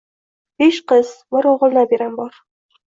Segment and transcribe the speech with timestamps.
[0.63, 2.43] besh qiz, bir o’g’il nabiram bor.